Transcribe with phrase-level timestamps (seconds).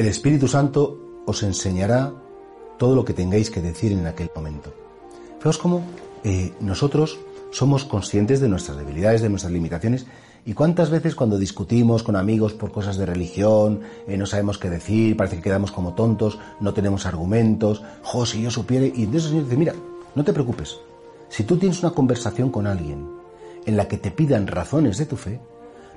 [0.00, 2.10] El Espíritu Santo os enseñará
[2.78, 4.72] todo lo que tengáis que decir en aquel momento.
[5.36, 5.82] Fijaos cómo
[6.24, 7.18] eh, nosotros
[7.50, 10.06] somos conscientes de nuestras debilidades, de nuestras limitaciones,
[10.46, 14.70] y cuántas veces cuando discutimos con amigos por cosas de religión, eh, no sabemos qué
[14.70, 19.24] decir, parece que quedamos como tontos, no tenemos argumentos, jo, si yo supiera, y entonces
[19.24, 19.74] el Señor dice, mira,
[20.14, 20.78] no te preocupes,
[21.28, 23.06] si tú tienes una conversación con alguien
[23.66, 25.40] en la que te pidan razones de tu fe,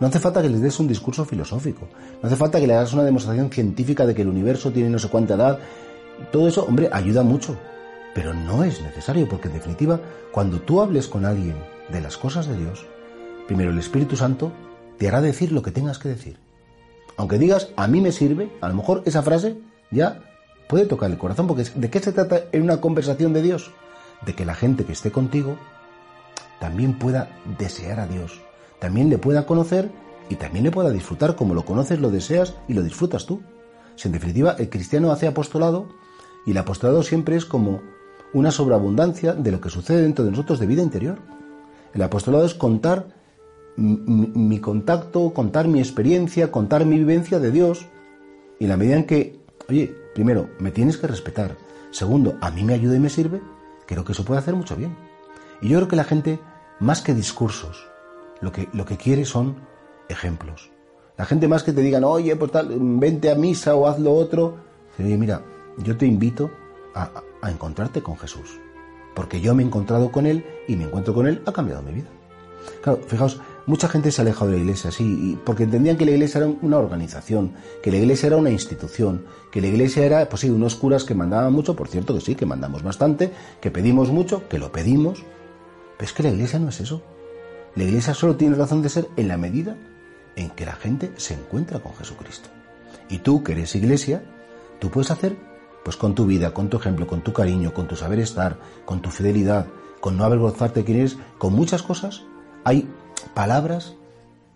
[0.00, 1.88] no hace falta que les des un discurso filosófico,
[2.22, 4.98] no hace falta que le hagas una demostración científica de que el universo tiene no
[4.98, 5.58] sé cuánta edad.
[6.30, 7.56] Todo eso, hombre, ayuda mucho,
[8.14, 10.00] pero no es necesario, porque en definitiva,
[10.32, 11.56] cuando tú hables con alguien
[11.90, 12.86] de las cosas de Dios,
[13.46, 14.52] primero el Espíritu Santo
[14.98, 16.38] te hará decir lo que tengas que decir.
[17.16, 19.58] Aunque digas, a mí me sirve, a lo mejor esa frase
[19.90, 20.20] ya
[20.68, 23.72] puede tocar el corazón, porque ¿de qué se trata en una conversación de Dios?
[24.24, 25.56] De que la gente que esté contigo
[26.60, 28.40] también pueda desear a Dios,
[28.78, 29.90] también le pueda conocer
[30.28, 33.40] y también le pueda disfrutar como lo conoces, lo deseas y lo disfrutas tú.
[33.96, 35.88] Si en definitiva el cristiano hace apostolado
[36.46, 37.80] y el apostolado siempre es como
[38.32, 41.18] una sobreabundancia de lo que sucede dentro de nosotros de vida interior.
[41.94, 43.08] El apostolado es contar
[43.76, 47.86] mi, contacto, contar mi experiencia, contar mi vivencia de Dios
[48.58, 51.56] y la medida en que, oye, primero, me tienes que respetar,
[51.90, 53.40] segundo, a mí me ayuda y me sirve,
[53.86, 54.96] creo que eso puede hacer mucho bien.
[55.62, 56.40] Y yo creo que la gente,
[56.80, 57.88] más que discursos,
[58.40, 59.56] lo que, lo que quiere son
[60.08, 60.70] ejemplos.
[61.16, 64.14] La gente más que te digan, oye, pues tal, vente a misa o haz lo
[64.14, 64.56] otro.
[64.98, 65.42] Oye, mira,
[65.78, 66.50] yo te invito
[66.94, 67.10] a,
[67.42, 68.58] a encontrarte con Jesús.
[69.14, 71.92] Porque yo me he encontrado con Él y me encuentro con Él, ha cambiado mi
[71.92, 72.08] vida.
[72.82, 76.12] Claro, fijaos, mucha gente se ha alejado de la iglesia, sí, porque entendían que la
[76.12, 80.40] iglesia era una organización, que la iglesia era una institución, que la iglesia era, pues
[80.40, 84.10] sí, unos curas que mandaban mucho, por cierto que sí, que mandamos bastante, que pedimos
[84.10, 85.24] mucho, que lo pedimos,
[85.96, 87.02] pero es que la iglesia no es eso.
[87.78, 89.76] La iglesia solo tiene razón de ser en la medida
[90.34, 92.48] en que la gente se encuentra con Jesucristo.
[93.08, 94.20] Y tú, que eres iglesia,
[94.80, 95.36] tú puedes hacer,
[95.84, 99.00] pues con tu vida, con tu ejemplo, con tu cariño, con tu saber estar, con
[99.00, 99.68] tu fidelidad,
[100.00, 102.24] con no avergonzarte de quién eres, con muchas cosas,
[102.64, 102.90] hay
[103.32, 103.94] palabras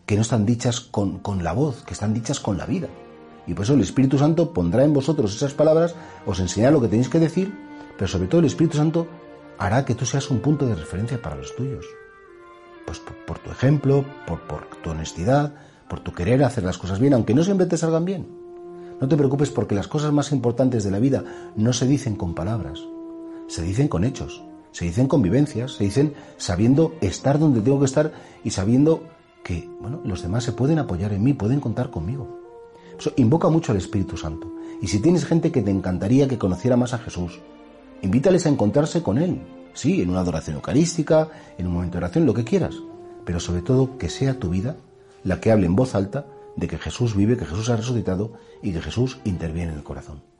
[0.04, 2.88] que no están dichas con, con la voz, que están dichas con la vida.
[3.46, 5.94] Y por eso el Espíritu Santo pondrá en vosotros esas palabras,
[6.26, 7.56] os enseñará lo que tenéis que decir,
[7.96, 9.06] pero sobre todo el Espíritu Santo
[9.58, 11.86] hará que tú seas un punto de referencia para los tuyos
[12.86, 14.40] pues por, tu ejemplo, por,
[14.82, 15.54] tu honestidad,
[15.88, 18.26] por tu querer hacer las cosas bien, aunque no siempre te salgan bien.
[19.00, 21.24] No te preocupes porque las cosas más importantes de la vida
[21.56, 22.80] no se dicen con palabras,
[23.48, 27.86] se dicen con hechos, se dicen con vivencias, se dicen sabiendo estar donde tengo que
[27.86, 28.12] estar
[28.44, 29.02] y sabiendo
[29.42, 32.28] que bueno, los demás se pueden apoyar en mí, pueden contar conmigo.
[32.98, 34.52] Eso invoca mucho al Espíritu Santo.
[34.80, 37.40] Y si tienes gente que te encantaría que conociera más a Jesús,
[38.02, 39.42] invítales a encontrarse con Él,
[39.74, 41.28] Sí, en una adoración eucarística,
[41.58, 42.74] en un momento de oración, lo que quieras.
[43.24, 44.76] Pero sobre todo que sea tu vida
[45.24, 48.72] la que hable en voz alta de que Jesús vive, que Jesús ha resucitado y
[48.72, 50.31] que Jesús interviene en el corazón.